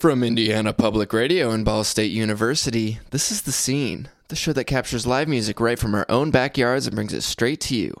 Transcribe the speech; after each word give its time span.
From 0.00 0.22
Indiana 0.22 0.72
Public 0.72 1.12
Radio 1.12 1.50
and 1.50 1.62
Ball 1.62 1.84
State 1.84 2.10
University, 2.10 3.00
this 3.10 3.30
is 3.30 3.42
The 3.42 3.52
Scene, 3.52 4.08
the 4.28 4.34
show 4.34 4.54
that 4.54 4.64
captures 4.64 5.06
live 5.06 5.28
music 5.28 5.60
right 5.60 5.78
from 5.78 5.94
our 5.94 6.06
own 6.08 6.30
backyards 6.30 6.86
and 6.86 6.96
brings 6.96 7.12
it 7.12 7.20
straight 7.20 7.60
to 7.60 7.76
you. 7.76 7.92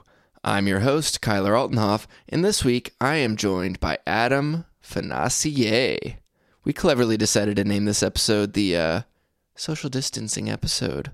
I'm 0.42 0.66
your 0.66 0.80
host, 0.80 1.20
Kyler 1.20 1.50
Altenhoff, 1.50 2.06
and 2.26 2.42
this 2.42 2.64
week 2.64 2.94
I 3.02 3.16
am 3.16 3.36
joined 3.36 3.80
by 3.80 3.98
Adam 4.06 4.64
Financier. 4.80 5.98
We 6.64 6.72
cleverly 6.72 7.18
decided 7.18 7.56
to 7.56 7.64
name 7.64 7.84
this 7.84 8.02
episode 8.02 8.54
the 8.54 8.78
uh, 8.78 9.02
social 9.54 9.90
distancing 9.90 10.48
episode. 10.48 11.10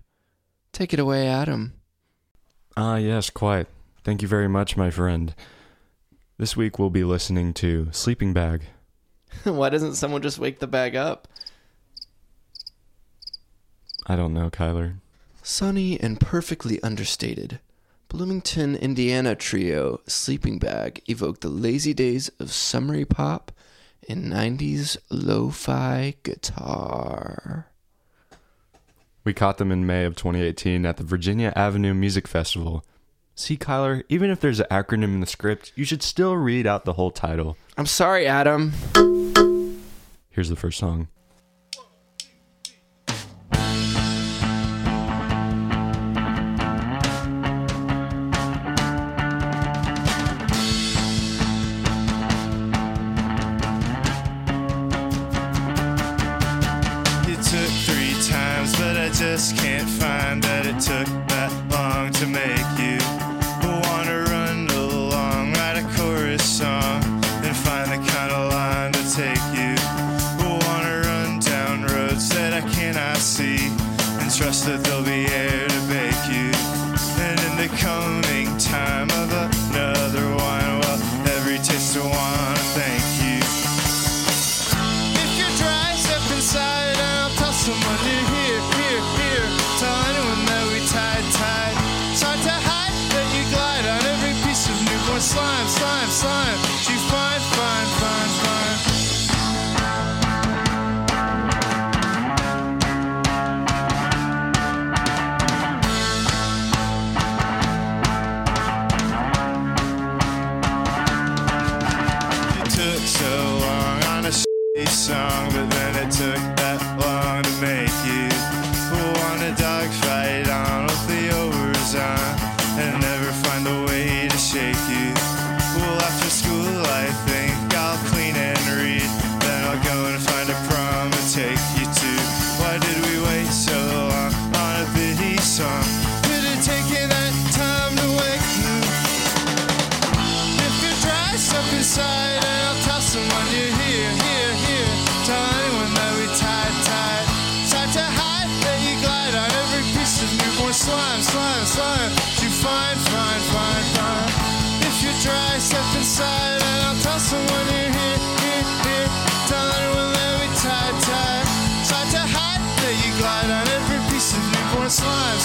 Take 0.70 0.94
it 0.94 1.00
away, 1.00 1.26
Adam. 1.26 1.72
Ah, 2.76 2.98
yes, 2.98 3.28
quite. 3.28 3.66
Thank 4.04 4.22
you 4.22 4.28
very 4.28 4.48
much, 4.48 4.76
my 4.76 4.90
friend. 4.92 5.34
This 6.38 6.56
week 6.56 6.78
we'll 6.78 6.90
be 6.90 7.02
listening 7.02 7.54
to 7.54 7.88
Sleeping 7.90 8.32
Bag. 8.32 8.66
Why 9.44 9.68
doesn't 9.68 9.94
someone 9.94 10.22
just 10.22 10.38
wake 10.38 10.58
the 10.58 10.66
bag 10.66 10.96
up? 10.96 11.28
I 14.06 14.16
don't 14.16 14.34
know, 14.34 14.50
Kyler. 14.50 14.96
Sunny 15.42 15.98
and 16.00 16.20
perfectly 16.20 16.82
understated. 16.82 17.60
Bloomington, 18.08 18.76
Indiana 18.76 19.34
trio 19.34 20.00
Sleeping 20.06 20.58
Bag 20.58 21.02
evoked 21.08 21.40
the 21.40 21.48
lazy 21.48 21.92
days 21.92 22.30
of 22.38 22.52
summery 22.52 23.04
pop 23.04 23.50
and 24.08 24.32
90s 24.32 24.96
lo 25.10 25.50
fi 25.50 26.14
guitar. 26.22 27.66
We 29.24 29.34
caught 29.34 29.58
them 29.58 29.72
in 29.72 29.86
May 29.86 30.04
of 30.04 30.14
2018 30.14 30.86
at 30.86 30.98
the 30.98 31.04
Virginia 31.04 31.52
Avenue 31.56 31.94
Music 31.94 32.28
Festival. 32.28 32.84
See, 33.34 33.56
Kyler, 33.56 34.04
even 34.08 34.30
if 34.30 34.40
there's 34.40 34.60
an 34.60 34.66
acronym 34.70 35.14
in 35.14 35.20
the 35.20 35.26
script, 35.26 35.72
you 35.74 35.84
should 35.84 36.02
still 36.02 36.36
read 36.36 36.66
out 36.66 36.84
the 36.84 36.92
whole 36.92 37.10
title. 37.10 37.56
I'm 37.76 37.86
sorry, 37.86 38.26
Adam. 38.26 38.72
Here's 40.36 40.50
the 40.50 40.54
first 40.54 40.78
song. 40.78 41.08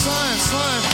Slime, 0.01 0.39
slime, 0.39 0.90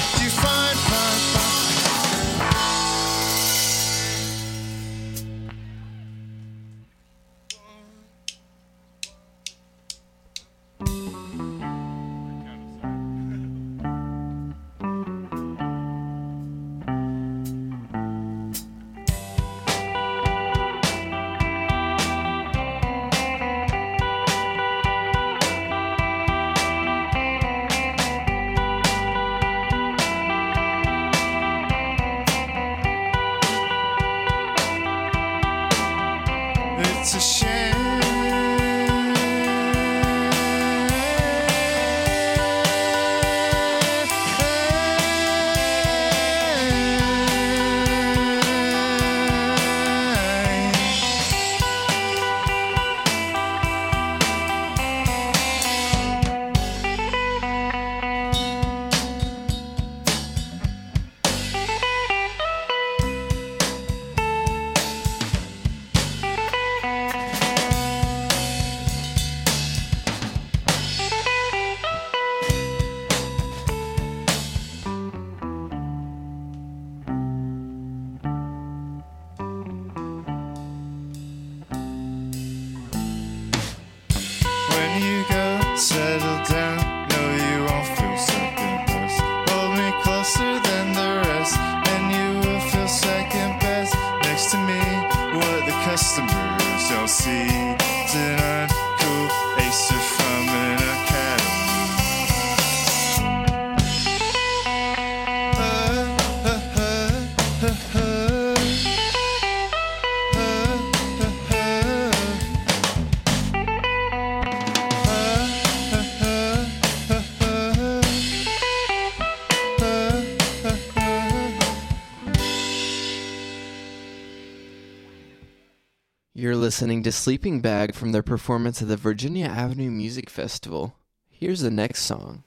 listening 126.77 127.01
to 127.01 127.11
Sleeping 127.11 127.59
Bag 127.59 127.95
from 127.95 128.11
their 128.11 128.21
performance 128.21 128.83
at 128.83 128.87
the 128.87 128.95
Virginia 128.95 129.47
Avenue 129.47 129.89
Music 129.89 130.29
Festival. 130.29 130.95
Here's 131.27 131.61
the 131.61 131.71
next 131.71 132.03
song. 132.03 132.43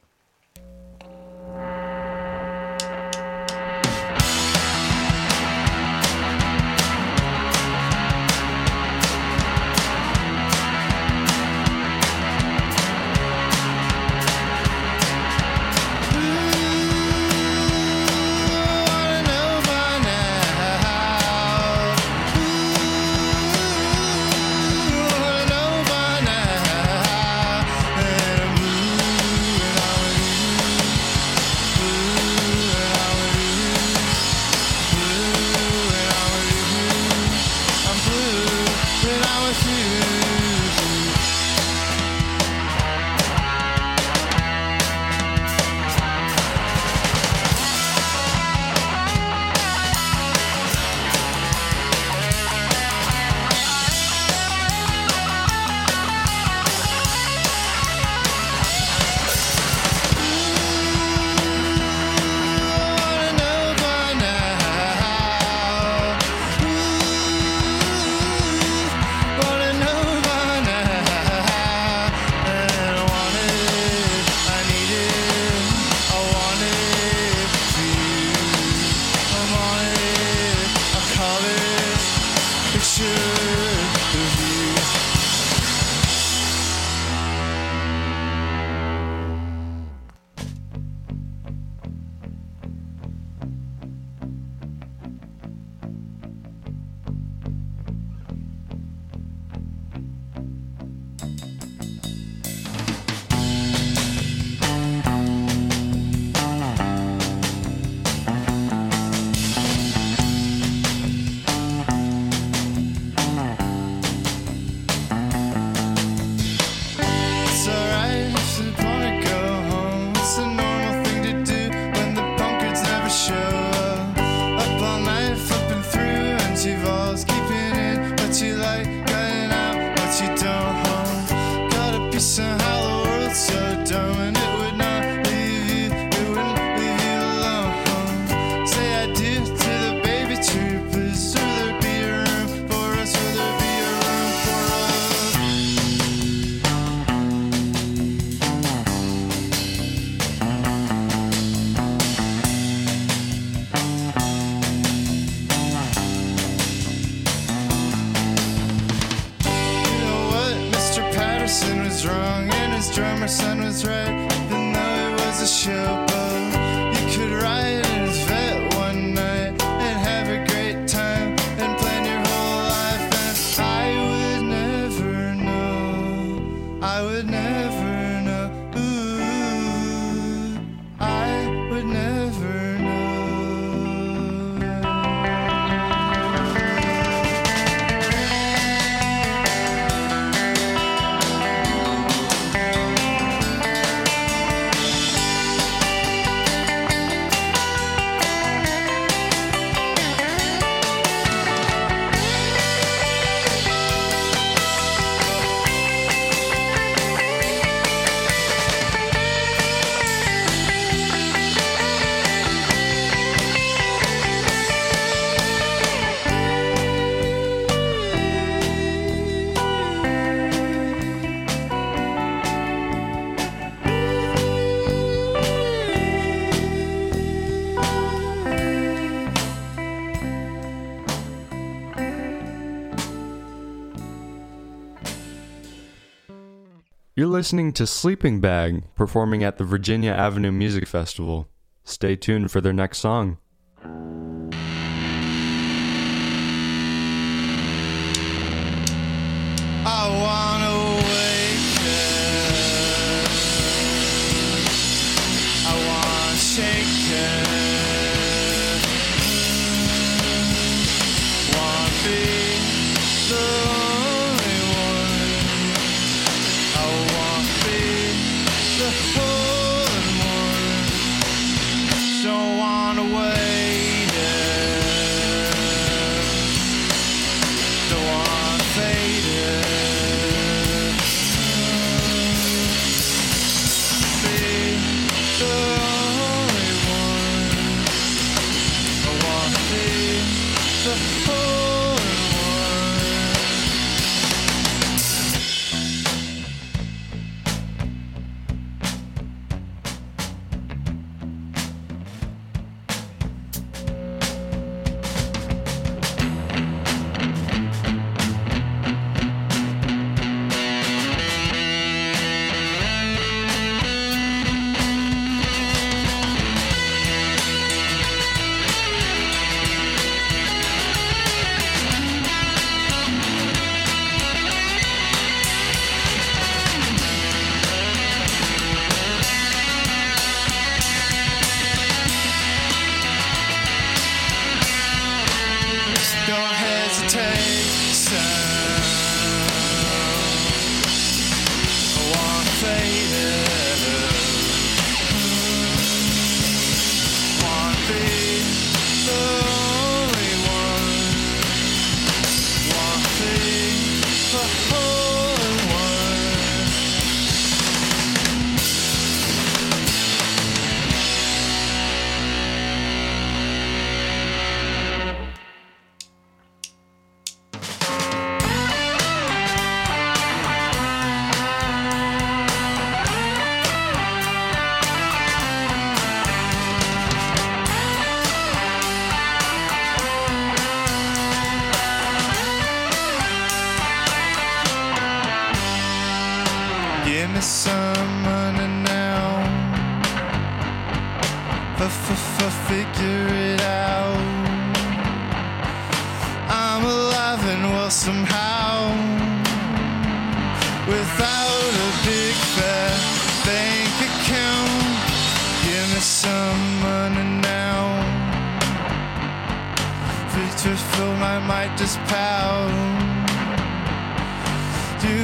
You're 237.21 237.29
listening 237.29 237.75
to 237.75 237.87
Sleeping 237.87 238.41
Bag 238.41 238.83
performing 238.95 239.45
at 239.45 239.59
the 239.59 239.65
Virginia 239.65 240.11
Avenue 240.11 240.51
Music 240.51 240.87
Festival. 240.87 241.51
Stay 241.85 242.17
tuned 242.17 242.51
for 242.51 242.63
their 242.63 242.73
next 242.73 242.97
song. 242.97 243.37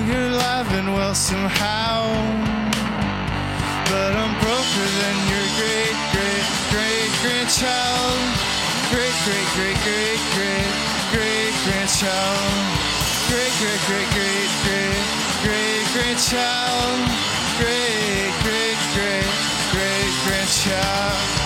You're 0.04 0.28
alive 0.28 0.68
well 0.92 1.14
somehow. 1.14 2.04
But 3.88 4.12
I'm 4.12 4.34
broker 4.44 4.88
than 5.00 5.16
your 5.32 5.46
great, 5.56 5.96
great, 6.12 6.46
great 6.68 7.12
grandchild. 7.24 8.20
Great, 8.92 9.16
great, 9.24 9.48
great, 9.56 9.78
great, 9.86 10.20
great, 10.36 10.72
great 11.12 11.54
grandchild. 11.64 12.76
Great, 13.32 13.52
great, 13.56 13.80
great, 13.88 14.08
great, 14.12 14.52
great, 14.68 15.04
great 15.42 15.86
grandchild. 15.96 17.00
Great, 17.56 18.32
great, 18.44 18.78
great, 18.92 19.32
great 19.72 20.12
grandchild. 20.28 21.45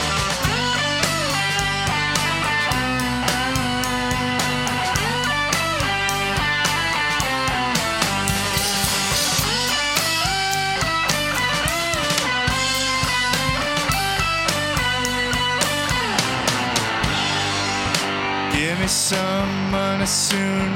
Give 19.11 19.19
me 19.19 19.25
some 19.25 19.71
money 19.71 20.07
soon. 20.07 20.73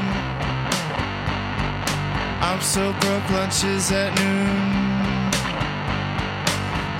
I'm 2.40 2.60
so 2.60 2.92
broke, 3.00 3.30
lunches 3.30 3.92
at 3.92 4.10
noon. 4.18 5.30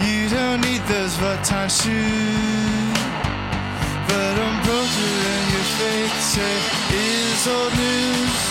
You 0.06 0.28
don't 0.28 0.60
need 0.60 0.82
those 0.86 1.16
Vuitton 1.16 1.68
shoes. 1.70 2.98
But 4.08 4.34
I'm 4.44 4.56
broker 4.62 5.10
than 5.26 5.44
your 5.54 5.68
face 5.78 6.36
it 6.38 6.62
is 6.94 7.46
old 7.48 7.72
news. 7.82 8.44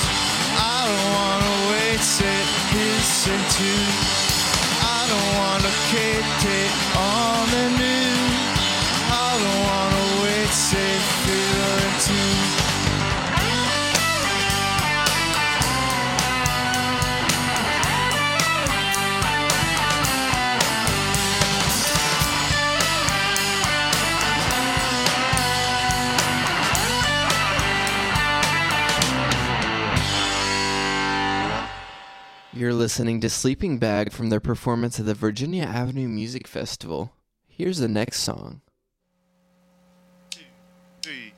I 0.59 0.79
don't 0.87 1.07
wanna 1.17 1.53
wait 1.71 2.03
it, 2.35 2.47
listen 2.75 3.39
to. 3.59 3.71
I 4.83 4.99
don't 5.11 5.31
wanna 5.39 5.71
Kate 5.91 6.43
it 6.59 6.71
on 6.97 7.49
the 7.51 7.65
news. 7.77 8.12
Listening 32.83 33.21
to 33.21 33.29
Sleeping 33.29 33.77
Bag 33.77 34.11
from 34.11 34.27
their 34.27 34.41
performance 34.41 34.99
at 34.99 35.05
the 35.05 35.13
Virginia 35.13 35.63
Avenue 35.63 36.09
Music 36.09 36.49
Festival. 36.49 37.13
Here's 37.47 37.77
the 37.77 37.87
next 37.87 38.19
song. 38.19 38.59
three, 41.01 41.31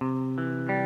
boom. 0.00 0.79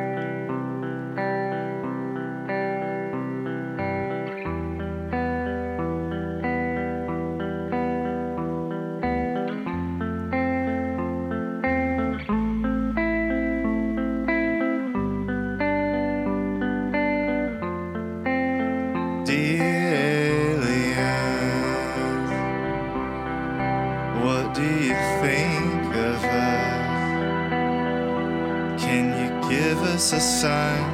Us 30.04 30.12
a 30.12 30.20
sign 30.20 30.84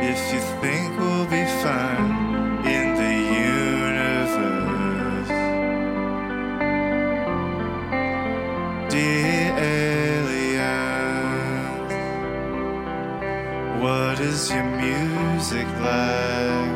if 0.00 0.32
you 0.32 0.40
think 0.62 0.98
we'll 0.98 1.26
be 1.26 1.44
fine 1.62 2.64
in 2.64 2.94
the 3.02 3.16
universe? 3.52 4.48
Dear 8.90 9.52
aliens, 9.58 10.72
what 13.82 14.20
is 14.20 14.50
your 14.50 14.64
music 14.64 15.68
like? 15.80 16.75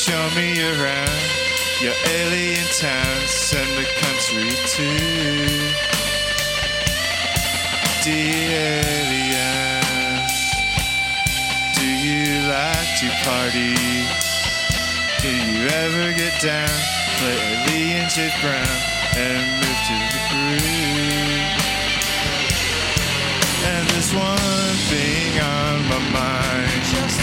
Show 0.00 0.30
me 0.34 0.56
around 0.62 1.20
your 1.82 1.92
alien 2.08 2.64
towns 2.80 3.52
and 3.52 3.68
the 3.76 3.84
country 4.00 4.48
too? 4.72 4.96
Dear 8.02 8.80
aliens, 8.96 10.32
do 11.76 11.84
you 11.84 12.48
like 12.48 12.88
to 13.00 13.08
party? 13.28 13.76
Do 15.20 15.28
you 15.28 15.68
ever 15.68 16.16
get 16.16 16.40
down, 16.40 16.80
play 17.18 17.36
a 17.36 17.60
Lee 17.68 17.92
and 18.00 18.08
Brown, 18.40 18.78
and 19.20 19.44
move 19.60 19.80
to 19.88 19.96
the 20.12 20.20
groove? 20.30 20.80
And 23.68 23.84
there's 23.90 24.12
one 24.14 24.76
thing 24.88 25.32
on 25.40 25.84
my 25.92 26.00
mind. 26.10 26.40
Cruel 26.90 27.19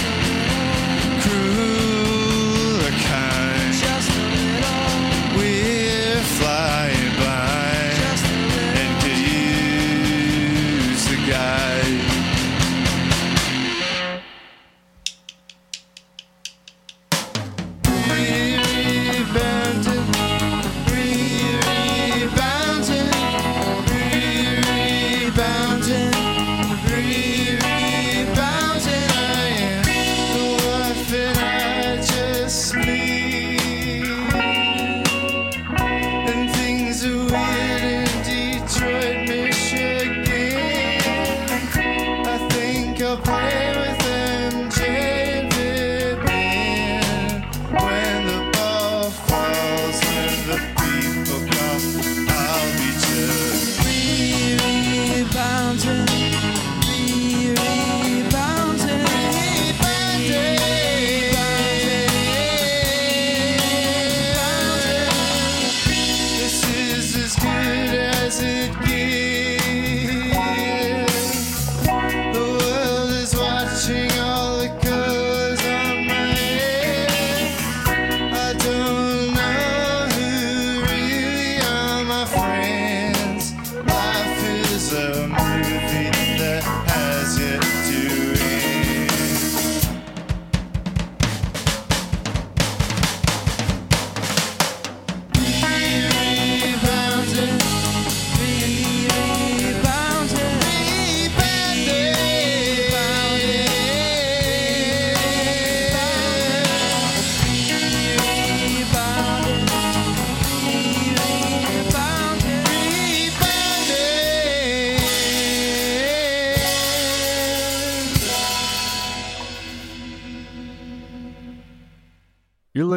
imagine 55.90 56.17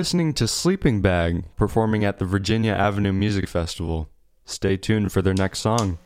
listening 0.01 0.33
to 0.33 0.49
Sleeping 0.49 1.03
Bag 1.03 1.45
performing 1.57 2.07
at 2.07 2.19
the 2.19 2.25
Virginia 2.25 2.73
Avenue 2.73 3.13
Music 3.13 3.47
Festival. 3.47 4.09
Stay 4.47 4.79
tuned 4.79 5.13
for 5.13 5.21
their 5.21 5.35
next 5.35 5.59
song. 5.59 5.99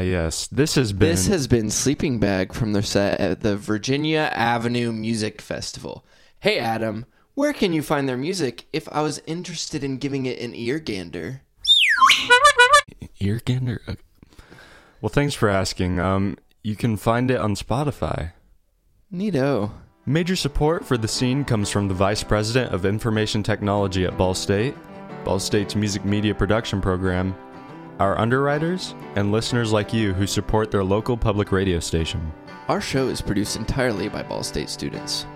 Yes. 0.00 0.46
This 0.48 0.74
has 0.74 0.92
been. 0.92 1.08
This 1.08 1.26
has 1.28 1.46
been 1.46 1.70
Sleeping 1.70 2.18
Bag 2.18 2.52
from 2.52 2.72
their 2.72 2.82
set 2.82 3.20
at 3.20 3.40
the 3.40 3.56
Virginia 3.56 4.30
Avenue 4.32 4.92
Music 4.92 5.40
Festival. 5.40 6.04
Hey, 6.40 6.58
Adam, 6.58 7.06
where 7.34 7.52
can 7.52 7.72
you 7.72 7.82
find 7.82 8.08
their 8.08 8.16
music 8.16 8.66
if 8.72 8.88
I 8.92 9.02
was 9.02 9.22
interested 9.26 9.82
in 9.84 9.98
giving 9.98 10.26
it 10.26 10.38
an 10.40 10.54
ear 10.54 10.78
gander? 10.78 11.42
Ear 13.20 13.40
gander? 13.44 13.80
Okay. 13.88 14.00
Well, 15.00 15.10
thanks 15.10 15.34
for 15.34 15.48
asking. 15.48 15.98
Um, 15.98 16.36
you 16.62 16.76
can 16.76 16.96
find 16.96 17.30
it 17.30 17.38
on 17.38 17.54
Spotify. 17.54 18.32
Neato. 19.12 19.70
Major 20.06 20.36
support 20.36 20.84
for 20.84 20.96
the 20.96 21.08
scene 21.08 21.44
comes 21.44 21.70
from 21.70 21.88
the 21.88 21.94
Vice 21.94 22.22
President 22.22 22.72
of 22.74 22.84
Information 22.84 23.42
Technology 23.42 24.04
at 24.04 24.16
Ball 24.16 24.34
State, 24.34 24.74
Ball 25.24 25.38
State's 25.38 25.74
music 25.74 26.04
media 26.04 26.34
production 26.34 26.80
program, 26.80 27.34
our 28.00 28.18
underwriters, 28.18 28.94
and 29.14 29.30
listeners 29.30 29.72
like 29.72 29.92
you 29.92 30.14
who 30.14 30.26
support 30.26 30.70
their 30.70 30.82
local 30.82 31.16
public 31.16 31.52
radio 31.52 31.78
station. 31.78 32.32
Our 32.66 32.80
show 32.80 33.08
is 33.08 33.20
produced 33.20 33.56
entirely 33.56 34.08
by 34.08 34.22
Ball 34.22 34.42
State 34.42 34.70
students. 34.70 35.26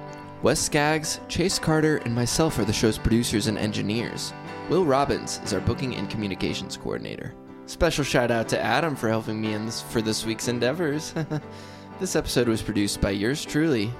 Wes 0.42 0.58
Skaggs, 0.58 1.20
Chase 1.28 1.58
Carter, 1.58 1.98
and 1.98 2.14
myself 2.14 2.58
are 2.58 2.64
the 2.64 2.72
show's 2.72 2.98
producers 2.98 3.46
and 3.48 3.58
engineers. 3.58 4.32
Will 4.70 4.84
Robbins 4.84 5.40
is 5.44 5.52
our 5.52 5.60
booking 5.60 5.94
and 5.94 6.08
communications 6.08 6.76
coordinator. 6.76 7.34
Special 7.66 8.02
shout 8.02 8.30
out 8.30 8.48
to 8.48 8.60
Adam 8.60 8.96
for 8.96 9.08
helping 9.08 9.40
me 9.40 9.52
in 9.52 9.66
this, 9.66 9.82
for 9.82 10.00
this 10.00 10.24
week's 10.24 10.48
endeavors. 10.48 11.14
this 12.00 12.16
episode 12.16 12.48
was 12.48 12.62
produced 12.62 13.00
by 13.00 13.10
yours 13.10 13.44
truly, 13.44 13.92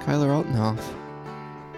Kyler 0.00 0.44
Altenhoff. 0.44 1.01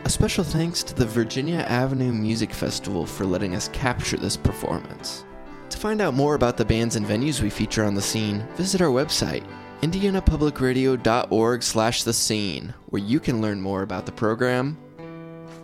A 0.05 0.11
special 0.11 0.45
thanks 0.45 0.83
to 0.83 0.95
the 0.95 1.07
Virginia 1.07 1.61
Avenue 1.61 2.13
Music 2.13 2.53
Festival 2.53 3.07
for 3.07 3.25
letting 3.25 3.55
us 3.55 3.69
capture 3.69 4.19
this 4.19 4.37
performance. 4.37 5.25
To 5.71 5.79
find 5.79 6.03
out 6.03 6.13
more 6.13 6.35
about 6.35 6.59
the 6.59 6.65
bands 6.65 6.97
and 6.97 7.07
venues 7.07 7.41
we 7.41 7.49
feature 7.49 7.85
on 7.85 7.95
the 7.95 8.03
scene, 8.03 8.47
visit 8.55 8.83
our 8.83 8.91
website, 8.91 9.47
indianapublicradio.org 9.81 11.63
slash 11.63 12.03
the 12.03 12.13
scene, 12.13 12.75
where 12.91 13.01
you 13.01 13.19
can 13.19 13.41
learn 13.41 13.63
more 13.63 13.81
about 13.81 14.05
the 14.05 14.13
program 14.13 14.77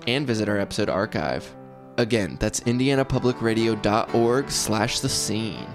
and 0.06 0.26
visit 0.26 0.48
our 0.48 0.58
episode 0.58 0.88
archive. 0.88 1.54
Again, 1.98 2.38
that's 2.40 2.60
indianapublicradio.org 2.60 4.50
slash 4.50 5.00
the 5.00 5.08
scene. 5.10 5.66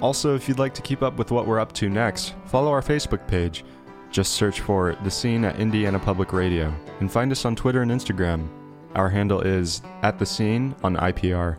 Also, 0.00 0.34
if 0.34 0.48
you'd 0.48 0.58
like 0.58 0.74
to 0.74 0.82
keep 0.82 1.02
up 1.02 1.18
with 1.18 1.30
what 1.30 1.46
we're 1.46 1.60
up 1.60 1.72
to 1.72 1.90
next, 1.90 2.34
follow 2.46 2.70
our 2.70 2.80
Facebook 2.80 3.28
page. 3.28 3.66
Just 4.14 4.34
search 4.34 4.60
for 4.60 4.96
The 5.02 5.10
Scene 5.10 5.44
at 5.44 5.58
Indiana 5.58 5.98
Public 5.98 6.32
Radio 6.32 6.72
and 7.00 7.10
find 7.10 7.32
us 7.32 7.44
on 7.44 7.56
Twitter 7.56 7.82
and 7.82 7.90
Instagram. 7.90 8.48
Our 8.94 9.08
handle 9.08 9.40
is 9.40 9.82
at 10.02 10.20
The 10.20 10.24
Scene 10.24 10.72
on 10.84 10.94
IPR. 10.94 11.56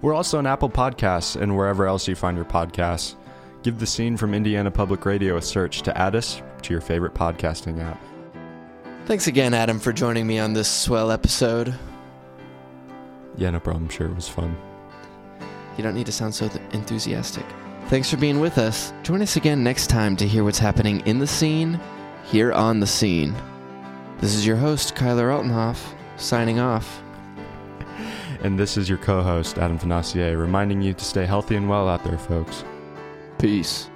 We're 0.00 0.14
also 0.14 0.38
on 0.38 0.46
Apple 0.46 0.70
Podcasts 0.70 1.38
and 1.38 1.54
wherever 1.54 1.86
else 1.86 2.08
you 2.08 2.14
find 2.14 2.34
your 2.34 2.46
podcasts. 2.46 3.14
Give 3.62 3.78
The 3.78 3.86
Scene 3.86 4.16
from 4.16 4.32
Indiana 4.32 4.70
Public 4.70 5.04
Radio 5.04 5.36
a 5.36 5.42
search 5.42 5.82
to 5.82 5.94
add 5.98 6.16
us 6.16 6.40
to 6.62 6.72
your 6.72 6.80
favorite 6.80 7.12
podcasting 7.12 7.78
app. 7.82 8.02
Thanks 9.04 9.26
again, 9.26 9.52
Adam, 9.52 9.78
for 9.78 9.92
joining 9.92 10.26
me 10.26 10.38
on 10.38 10.54
this 10.54 10.70
swell 10.70 11.10
episode. 11.10 11.74
Yeah, 13.36 13.50
no 13.50 13.60
problem. 13.60 13.84
I'm 13.84 13.90
Sure, 13.90 14.06
it 14.06 14.16
was 14.16 14.30
fun. 14.30 14.56
You 15.76 15.84
don't 15.84 15.94
need 15.94 16.06
to 16.06 16.12
sound 16.12 16.34
so 16.34 16.48
th- 16.48 16.62
enthusiastic. 16.72 17.44
Thanks 17.90 18.08
for 18.08 18.18
being 18.18 18.38
with 18.38 18.56
us. 18.56 18.92
Join 19.02 19.20
us 19.20 19.34
again 19.34 19.64
next 19.64 19.88
time 19.88 20.14
to 20.18 20.24
hear 20.24 20.44
what's 20.44 20.60
happening 20.60 21.00
in 21.06 21.18
the 21.18 21.26
scene, 21.26 21.80
here 22.22 22.52
on 22.52 22.78
the 22.78 22.86
scene. 22.86 23.34
This 24.20 24.32
is 24.36 24.46
your 24.46 24.54
host, 24.54 24.94
Kyler 24.94 25.36
Altenhoff, 25.36 25.92
signing 26.16 26.60
off. 26.60 27.02
And 28.44 28.56
this 28.56 28.76
is 28.76 28.88
your 28.88 28.98
co 28.98 29.22
host, 29.22 29.58
Adam 29.58 29.76
Financier, 29.76 30.38
reminding 30.38 30.80
you 30.80 30.94
to 30.94 31.04
stay 31.04 31.26
healthy 31.26 31.56
and 31.56 31.68
well 31.68 31.88
out 31.88 32.04
there, 32.04 32.16
folks. 32.16 32.64
Peace. 33.38 33.90